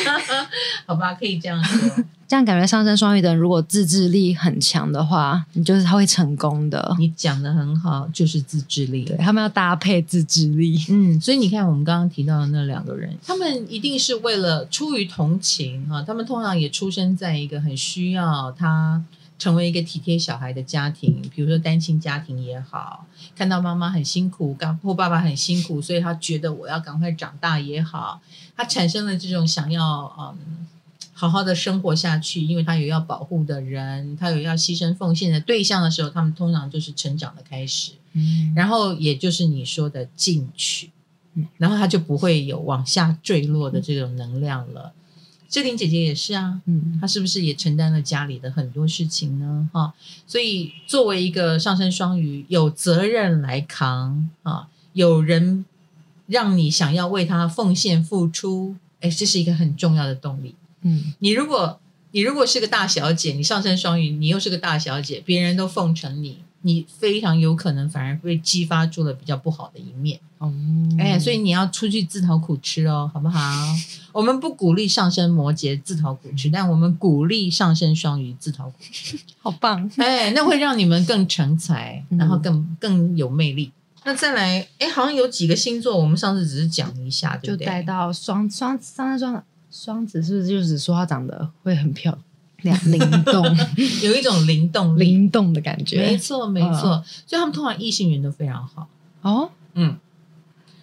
[0.86, 2.04] 好吧，可以这样说。
[2.26, 6.96] 这样感觉上升双鱼的人，如果自制力很强的话，你就是他会成功的。
[6.98, 10.76] 你讲的很好，就是自制力，对，他们要搭配自制力。
[10.88, 19.00] 嗯，所以你看，我们刚刚提到的那两个人，他们一定是为了出于同情哈，他们通常也出生在一个很需要他。
[19.38, 28.20] 成为一个体贴小孩的家庭，比如说单亲家庭也好，看到妈妈很辛苦，刚或爸爸很辛苦，所以他觉得我要赶快长大也好，
[28.56, 30.66] 他产生了这种想要嗯
[31.12, 40.90] 好好的生活下去，因为他有要保护的人，他有要牺牲奉献的对象的时候，他们通常就是成长的开始，嗯，然后也就是你说的进取，
[41.34, 44.92] 嗯，然后他就不会有往下坠落的这种能量了。
[45.48, 49.68] 志玲姐姐也是啊，嗯，她是不是也承担了家里的很多事情呢？
[49.72, 49.94] 哈，
[50.26, 55.64] 所以作为一个上升双鱼，有责任来扛啊，有人
[56.26, 60.54] 让你想要为他奉献付出，哎，这是一个很重要的动力。
[60.82, 61.78] 嗯，你如果
[62.12, 66.38] 你如果是个大小姐，你上升双鱼，你又是个大小姐，别人都奉承你。
[66.66, 70.50] 你非常有可能反而会激发出了比较不好的一面哦，
[70.98, 73.38] 哎，所以你要出去自讨苦吃哦，好不好？
[74.12, 79.90] 我们不鼓励上升摩羯自讨苦吃，但我们鼓励上升双鱼自讨苦吃， 好棒！
[79.96, 83.70] 哎，那会让你们更成才，然后更更有魅力。
[84.04, 87.66] 那再来，哎，好像有几个星座，我们上次只是讲一下，对不对？
[87.66, 92.24] 就带到双双上升双双子，是不是就是说他长得会很漂亮？
[92.84, 93.44] 灵动，
[94.02, 95.98] 有一种灵动灵动的感觉。
[95.98, 96.90] 没错，没错。
[96.90, 98.88] 哦、所以他们通常异性缘都非常好。
[99.22, 99.96] 哦，嗯，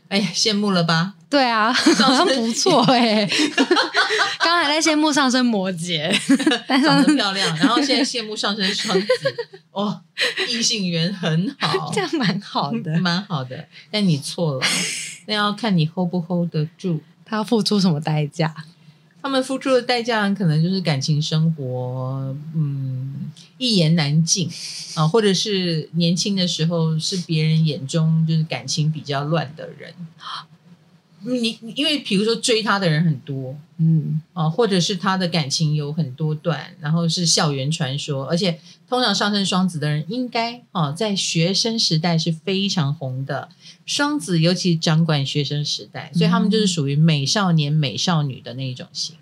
[0.09, 1.13] 哎呀，羡慕了吧？
[1.29, 3.25] 对啊，好像不错哎。
[4.43, 6.11] 刚才在羡慕上升摩羯，
[6.83, 9.07] 长得漂亮，然后现在羡慕上升双子。
[9.71, 10.01] 哦，
[10.49, 13.65] 异性缘很好，这样蛮好的，蛮好的。
[13.89, 14.65] 但你错了，
[15.27, 18.53] 那要看你 hold 不 hold 得住，他要付出什么代价？
[19.21, 24.49] 他们付出的代价可能就是感情生活，嗯，一言难尽
[24.95, 29.93] 啊，或者是年轻的时候是别人眼中就是感情比较乱的人。
[31.23, 43.49] 你因为比如说追他的人很多，嗯啊，或者是他的感情有很多段，然后是校园传说，而且通常上升双子的人应该啊，在学生时代是非常红的。
[43.85, 49.15] 双子尤其掌管学生时代，所以他们就是属于美少年、美少女的那一种型，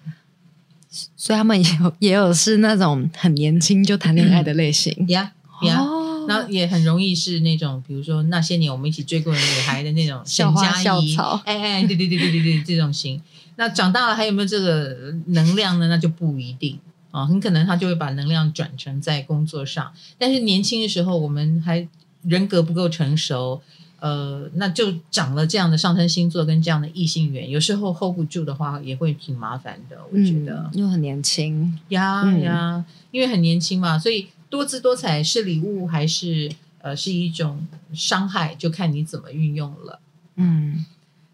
[1.15, 5.83] 所以他们也有也有是那种很年轻就谈恋爱的类型呀呀。
[6.27, 13.19] 那也很容易是那种，比如说那些年我们一起追过的女孩的那种沈佳宜，哎哎，对对对对对对，这种型。
[13.55, 15.87] 那长大了还有没有这个能量呢？
[15.87, 16.77] 那就不一定
[17.09, 19.91] 啊，很可能他就会把能量转成在工作上。
[20.19, 21.87] 但是年轻的时候，我们还
[22.21, 23.63] 人格不够成熟，
[23.99, 29.97] 呃，那就长了这样的上升星座跟这样的异性缘，有时候 hold 不住的话，也会挺麻烦的。
[30.11, 34.27] 我觉得，因为很年轻呀呀，因为很年轻嘛，所以。
[34.49, 39.99] 多姿多彩是礼物还是呃呃是一种伤害，就看你怎么运用了。
[40.35, 40.85] 嗯，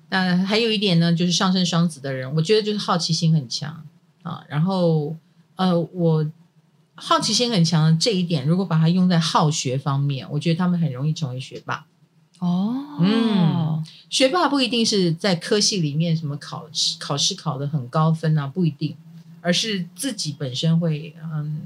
[0.09, 3.85] 那还有一点呢，就是上升双子的人，我觉得就是好奇心很强
[4.23, 4.43] 啊。
[4.49, 5.15] 然后
[5.55, 6.29] 呃，我
[6.95, 11.85] 好奇心很强的这一点，如果把它用在好学方面，我觉得他们很容易成为学霸。
[12.45, 18.95] 哦，嗯，学霸不一定是在科系里面什么考试考试考得很高分啊，不一定，
[19.41, 21.61] 而是自己本身会嗯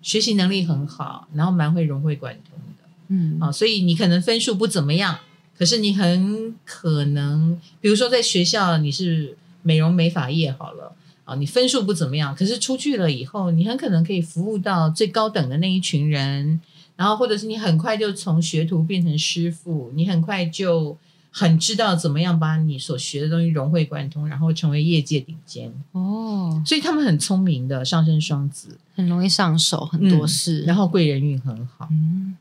[0.00, 5.18] 学习能力很好，然后蛮会融会贯通的，嗯啊，所以你可能分数不怎么样，
[5.58, 16.60] 可是你很可能，比如说在学校你是美容美发业好了啊，你分数不怎么样，可是出去了以后，你很可能可以服务到最高等的那一群人。
[17.00, 20.94] 然后，或者是你很快就从学徒变成师傅，你很快就
[21.30, 26.62] 很知道怎么样把你所学的东西融会贯通，然后成为业界顶尖哦。
[26.66, 31.88] 所以他们很聪明的上升双子，很容易上手很多事，嗯、然后贵人运很好。
[31.90, 32.36] 嗯，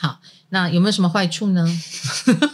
[0.00, 0.18] 好，
[0.48, 1.64] 那有没有什么坏处呢？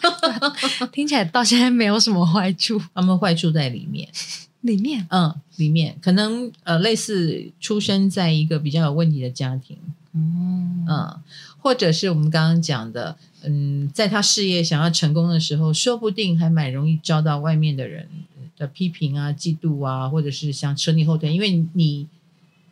[0.93, 4.07] 听起来到现在没有什么坏处，他们坏处在里面，
[4.61, 9.79] 里面，嗯，里面可能呃类似出生在一个比较有问题的家庭。
[10.15, 11.21] 嗯嗯，
[11.59, 18.09] 或者是我们刚刚讲的，嗯，在他事业想要成功的时候，说不定还蛮容易遭到外面的人
[18.57, 22.07] 的批评啊、嫉妒啊，或者是想扯你后腿，因为你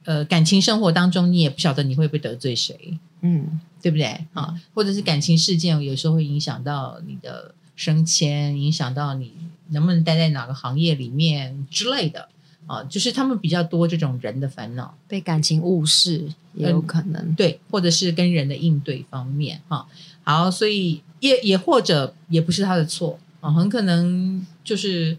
[0.04, 4.54] 呃感情生活当中你也不晓得你会不会得罪谁，嗯，对不对啊？
[4.74, 9.32] 或者是感情事件有时候会影响到你的升迁，影响到你
[9.68, 12.28] 能不能待在哪个行业里面之类的。
[12.66, 19.86] 啊，就是他们比较多这种人的烦恼，被感情误事也有可能，嗯，对，或者是跟人的应对方面，哈，
[20.22, 25.18] 好，所以也也或者也不是他的错啊，很可能就是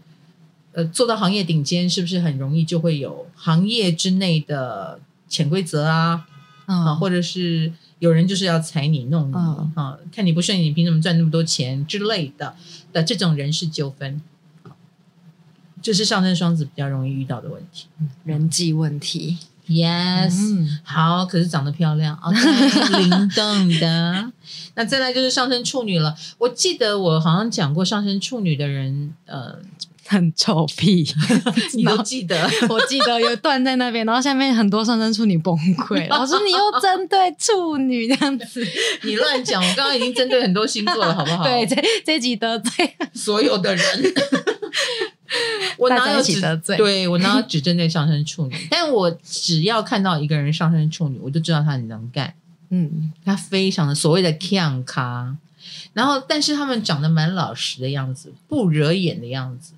[0.72, 6.26] 呃做到行业顶尖，是不是很容易就会有行业之内的潜规则啊，
[6.66, 12.54] 嗯、啊，或者是有人就是要踩你弄你，嗯、啊，看你不顺眼，你凭什么赚那么多钱之类的
[12.92, 14.22] 的这种人事纠纷。
[15.82, 17.86] 就是上升双子比较容易遇到的问题，
[18.24, 19.38] 人际问题。
[19.68, 22.38] Yes，、嗯、好，可是长得漂亮，OK，
[22.98, 24.32] 灵动的。
[24.74, 26.14] 那再来就是上升处女了。
[26.38, 29.56] 我记得我好像讲过，上升处女的人，呃，
[30.04, 31.06] 很臭屁，
[31.74, 32.36] 你都记得？
[32.68, 36.08] 我记得有段在那边，然后下面很多上升处女崩溃。
[36.08, 38.66] 老师，你又针对处女这样子，
[39.04, 39.62] 你乱讲。
[39.62, 41.44] 我刚刚已经针对很多星座了，好不好？
[41.44, 44.14] 对，这这集得罪所有的人。
[45.78, 46.76] 我哪有只得罪？
[46.76, 48.54] 对，我哪有只针对上升处女？
[48.70, 52.34] 但我只要看到一个人上升处女，我就知道他很能干。
[52.70, 55.36] 嗯，他非常的所谓的强咖，
[55.92, 59.74] 然后但是他们长得蛮老实的样子，不惹眼的样子。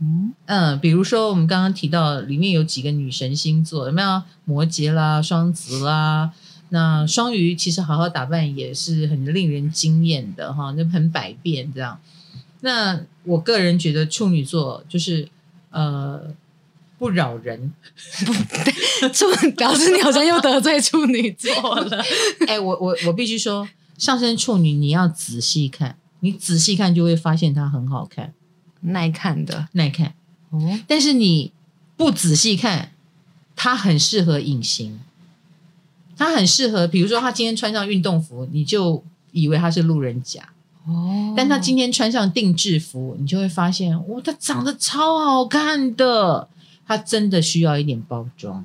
[0.00, 6.32] 嗯嗯，比如说我们刚刚提到里面有几个女神星座，有没有摩羯啦、双子啦？
[6.70, 11.98] 那双鱼其实好好打扮也是很令人惊艳的哈，那很百变这样。
[12.64, 15.28] 那我个人觉得处女座就是
[15.68, 16.34] 呃
[16.96, 17.74] 不扰人，
[18.24, 18.32] 不
[19.12, 22.02] 处表示你好像又得罪处女座了。
[22.48, 28.32] 哎、欸，我我我必须说，上升处女你要仔细看，你仔细看就会发现它很好看，
[28.80, 30.14] 耐看的耐看
[30.48, 30.80] 哦。
[30.88, 31.52] 但是你
[31.98, 32.92] 不仔细看，
[33.54, 34.98] 它很适合隐形，
[36.16, 40.48] 它很适合，比如说他今天穿上运动服，你就以为他是路人甲。
[40.86, 46.48] 哦，但他今天穿上定制服，你就会发现，哇，他长得超好看的，
[46.86, 48.64] 他真的需要一点包装。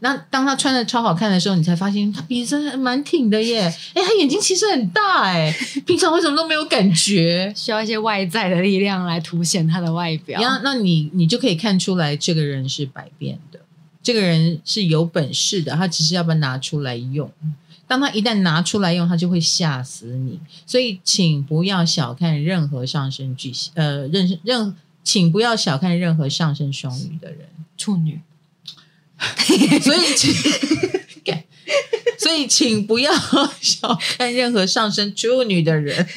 [0.00, 3.62] 那当他穿的超好看的时候，你才发现他鼻子蛮挺的耶，
[3.94, 5.54] 哎，他眼睛其实很大哎，
[5.86, 7.52] 平常为什么都没有感觉？
[7.56, 10.40] 需要一些外在的力量来凸显他的外表。
[10.40, 13.60] 那那你你就可以看出来，这个人是百变的，
[14.02, 17.30] 这个人是有本事的，他只是要不要拿出来用。
[17.86, 20.40] 当他一旦拿出来用，他就会吓死你。
[20.66, 28.20] 所以，请不要小看任何上升巨蟹，呃，任任，请不要小看任何上升双鱼的人，处女。
[29.82, 30.32] 所以，请，
[32.18, 33.12] 所以，请不要
[33.60, 36.06] 小看任何上升处女的人。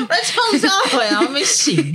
[0.00, 1.94] 我来创造回来，我没醒。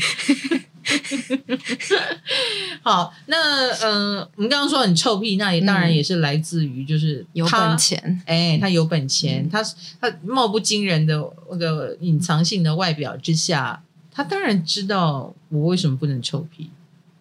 [2.82, 9.64] 好，那呃，我们刚刚说很臭屁，那也当然也是来自于就是有本钱，哎，他有本钱，嗯、他
[10.02, 13.82] 他貌不惊人的那个隐藏性的外表之下，
[14.12, 16.70] 他当然知道我为什么不能臭屁，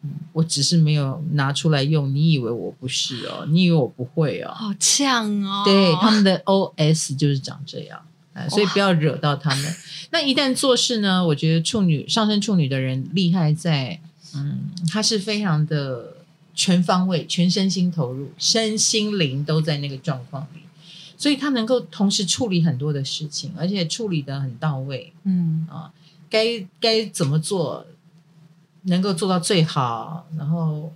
[0.03, 3.47] 嗯，我只是没有拿出来用，你以为我不是哦？
[3.49, 4.53] 你以为我不会哦？
[4.55, 5.63] 好呛哦！
[5.65, 8.01] 对，他们的 OS 就是长这样。
[8.47, 9.75] 所以不要惹到他们。
[10.11, 11.27] 那一旦做事呢？
[11.27, 14.01] 我觉得处女上升处女的人厉害在，
[14.35, 16.19] 嗯，他是非常的
[16.55, 20.61] 全方位、全身心投入，身心灵都在那个状况里。
[21.17, 25.13] 所以他能够同时处理很多的事情，而且处理的很到位。
[25.25, 25.93] 嗯啊，
[26.31, 27.85] 该该怎么做，
[28.83, 30.93] 能够做到最好，然后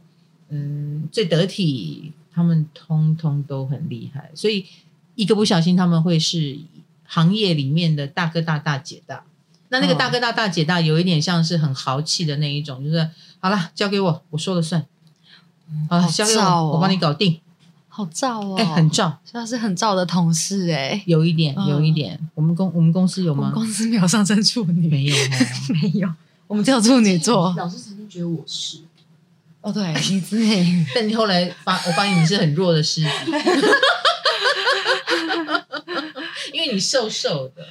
[0.49, 4.30] 嗯最得体，他们通通都很厉害。
[4.32, 4.64] 所以
[5.16, 6.57] 一个不小心，他们会是
[7.12, 9.22] 行业里面的大哥大大姐大。
[9.68, 14.86] 那那个大哥大大姐大，有一点像是很豪气的那一种，就是好了，交给我，我说了算。
[15.90, 17.38] 好了，交给我，我帮你搞定。
[17.88, 22.18] 好燥哦，哎，很燥，他是很燥的同事哎，有一点，有一点。
[22.34, 23.50] 我们公我们公司有吗？
[23.52, 25.14] 公司没有上升处女，没有，
[25.82, 26.08] 没有。
[26.46, 27.54] 我们只有处女座。
[27.56, 28.78] 老师曾经觉得我是，
[29.60, 33.08] 哦，对，你之前，但你后来发，我发现你是很弱的狮子，
[36.62, 37.66] 因为你瘦瘦的，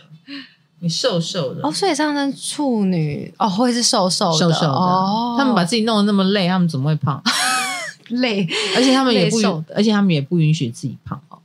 [0.79, 1.61] 你瘦瘦的。
[1.63, 4.67] 哦，所以上升处女哦，会是瘦瘦的，瘦瘦的。
[4.67, 7.21] 哦，他们把自己弄得那么累，他们怎么会胖？
[8.09, 9.37] 累，而且他们也不，
[9.73, 11.37] 而且他们也不允许自己胖哦。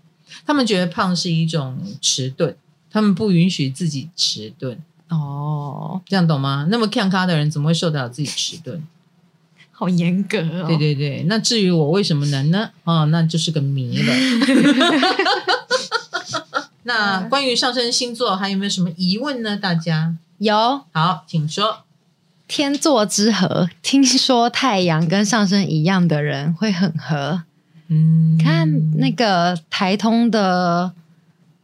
[0.45, 2.57] 他们觉得胖是一种迟钝，
[2.91, 4.77] 他们不允许自己迟钝。
[5.09, 6.67] 哦，这样懂吗？
[6.69, 8.83] 那么看咖的人怎么会受得了自己迟钝？
[9.71, 10.65] 好严格哦。
[10.67, 12.71] 对对对，那至于我为什么能呢？
[12.83, 14.15] 哦，那就是个谜了。
[16.87, 19.57] 那关于上升星座还有没有什么疑问呢？
[19.57, 21.79] 大家有，好，请说。
[22.47, 27.43] 天作之合，听说太阳跟上升一样的人会很合。
[27.89, 30.93] 嗯，看那个台通的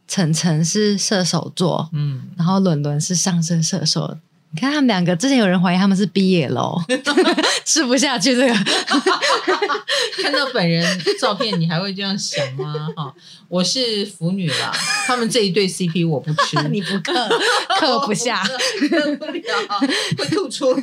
[0.09, 4.17] 晨晨是射手座，嗯，然后伦伦是上升射手。
[4.55, 6.79] 你看他们两个，之前有人怀疑他们是毕业喽，
[7.65, 8.53] 吃不下去这个。
[10.21, 12.87] 看到本人照片，你还会这样想吗？
[12.95, 13.11] 哈，
[13.49, 14.71] 我是腐女啦，
[15.07, 17.13] 他们这一对 CP 我不吃，你不嗑，
[17.81, 19.41] 嗑不下，嗑不了，
[20.19, 20.81] 会吐出来，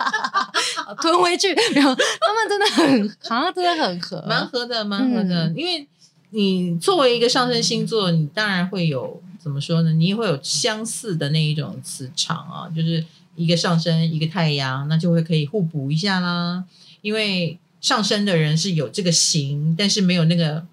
[1.00, 1.48] 吞回去。
[1.74, 5.46] 然后他们真的很，好像真的很合，蛮合的，蛮合的。
[5.46, 5.88] 嗯、因为
[6.28, 9.22] 你作为一个上升星座，你当然会有。
[9.42, 9.92] 怎么说呢？
[9.92, 16.62] 你也会有相似的那一种磁场啊，就是一个上升，一个太阳，那就会可以互补一下啦。
[17.00, 20.64] 因为上升的人是有这个形，但是没有那个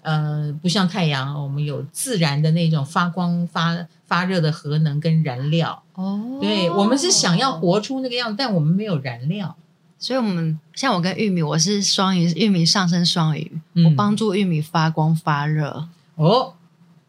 [0.00, 5.82] 呃，不像太阳，我们有自然的那种发光发发热的核能跟燃料。
[5.92, 9.54] 哦，对，我们是想要活出那个样子，但我们没有燃料，
[9.98, 15.86] 所以我们像我跟玉米，我是双鱼，玉米上升双鱼，嗯、我帮助玉米发光发热。
[16.14, 16.54] 哦。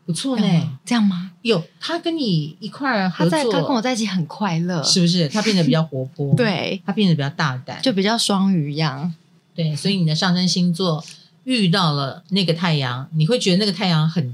[0.07, 1.31] 不错呢，这样吗？
[1.41, 5.27] 有他跟你一块儿合作，他在他跟我在一起很快乐，是不是？
[5.27, 9.13] 他变得比较活泼， 对，他变得比较大胆，就比较双鱼一样。
[9.53, 11.03] 对，所以你的上升星座
[11.43, 14.33] 遇到了那个太阳，你会觉得那个太阳很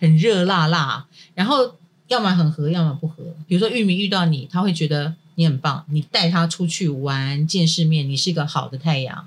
[0.00, 1.76] 很热辣辣，然后
[2.08, 3.22] 要么很合，要么不合。
[3.46, 9.24] 比如说玉米遇到你，他会觉得你很棒，你带他出去玩见世面，你是一个好的太阳。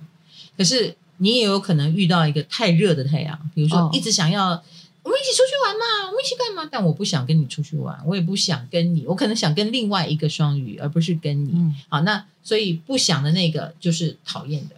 [0.57, 4.61] 可是你也有可能遇到一个太热的太阳，比如说一直想要。
[5.01, 6.09] 我们一起出去玩嘛？
[6.09, 6.69] 我们一起干嘛？
[6.69, 11.51] 但我不想跟你出去玩，我也不想跟你，我可能想跟另外一个双鱼，而不是跟你。
[11.53, 14.75] 嗯、好，那所以不想的那个就是讨厌的。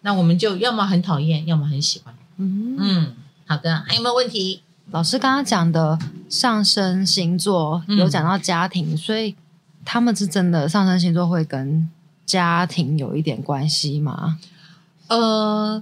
[0.00, 2.12] 那我们就要么很讨厌，要么很喜欢。
[2.38, 3.14] 嗯嗯，
[3.46, 4.62] 好的，还有没有问题？
[4.90, 5.96] 老师刚刚讲的
[6.28, 9.36] 上升星座有讲到家庭，嗯、所以
[9.84, 11.88] 他们是真的上升星座会跟
[12.26, 14.38] 家庭有一点关系吗？
[15.06, 15.80] 呃，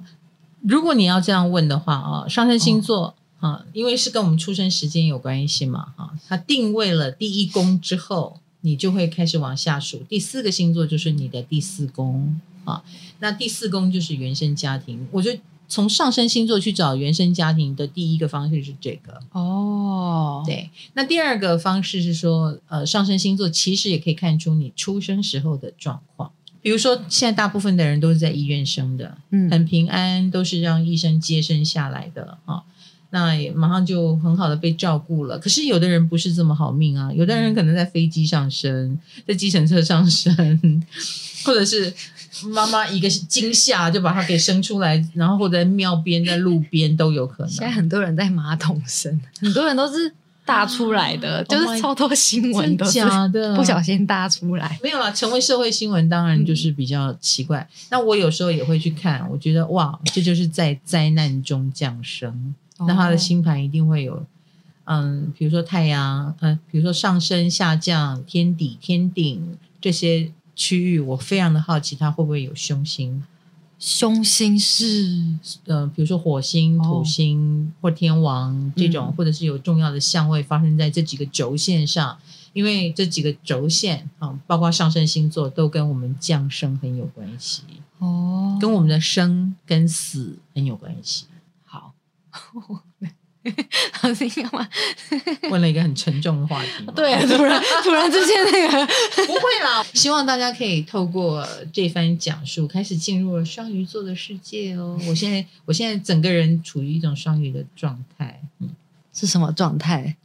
[0.60, 3.06] 如果你要这样问的话啊，上升星座。
[3.06, 12.84] 哦啊，因为是跟我们出生时间有关系嘛，哈，它定位了第一宫之后，你就会开始往下数，第四个星座就是你的第四宫啊。
[13.20, 20.68] 那第四宫就是原生家庭，我觉得从上升星座去找原生家庭的第一个方式是这个哦，对。
[20.94, 32.64] 那第二个方式是说，呃，上升星座其实也可以看出你出生时候的状况，比如说现在大部分的人都是在医院生的，嗯，很平安，都是让医生接生下来的啊。
[33.10, 35.38] 那也马上就很好的被照顾了。
[35.38, 40.82] 可是有的人不是这么好命啊，有的人可能在飞机上生，在计程车上生，
[41.44, 41.92] 或者是
[42.44, 47.48] 妈妈一个惊吓就把他给生出来，然后或者在庙边、在路边都有可能。
[47.50, 50.12] 现在很多人在马桶生，很多人都是
[50.44, 54.78] 大出来的，啊、就是超多新闻都是假的，不小心大出来。
[54.82, 57.58] 没有啦，成为社会新闻当然就是比较奇怪。
[57.60, 62.54] 嗯、那我有时候也会去看，我觉得哇，这就是在灾难中降生。
[62.86, 64.24] 那他的星盘一定会有，
[64.84, 73.22] 嗯，比如说太阳，嗯，比如说上升、下降、天底、天顶这些区域，我非常的好奇，他会不会有凶星？
[73.78, 75.24] 凶星是，
[75.64, 82.18] 呃，比如说火星、土星或天王这种，或者是有重要的相位发生在这几个轴线上，
[82.52, 87.62] 因为这几个轴线啊，包括上升星座，都跟我们降生很有关系
[88.00, 91.24] 哦，跟我们的生跟死很有关系。
[94.02, 94.68] 老师你干嘛？
[95.50, 96.68] 问了一个很沉重的话题。
[96.94, 98.86] 对啊，突然突然之间那个
[99.26, 99.82] 不会啦。
[99.94, 105.00] 希望大家可以透过这番讲述，开始进入了双鱼座的世界哦。
[105.08, 108.42] 我现在我现在整个人处于一种双鱼的状态。
[108.58, 108.68] 嗯，
[109.14, 110.16] 是什么状态？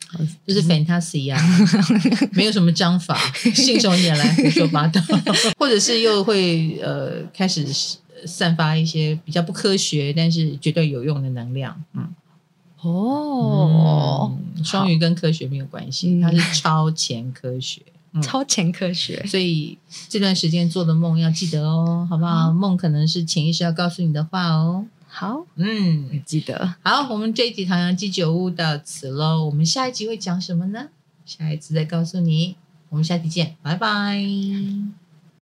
[0.46, 1.42] 就是 fantasy 啊，
[2.32, 5.02] 没有什么章法，信手拈来胡说八道，
[5.58, 7.66] 或者是又会呃开始。
[8.26, 11.84] 散发一些比较不科学，但是绝对有用的能量。
[11.94, 12.14] 嗯，
[12.82, 17.82] 哦，嗯、双鱼跟科学没有关系，它是超前科学，
[18.14, 19.26] 嗯、超前科学。
[19.26, 19.78] 所以
[20.10, 22.50] 这段时间做的梦要记得哦，好不好？
[22.50, 24.86] 嗯、梦可能是潜意识要告诉你的话哦。
[25.08, 26.76] 好，嗯，记得。
[26.84, 29.46] 好，我们这一集唐阳鸡酒屋到此喽。
[29.46, 30.90] 我们下一集会讲什么呢？
[31.26, 32.56] 下一次再告诉你。
[32.90, 34.22] 我们下期见，拜拜。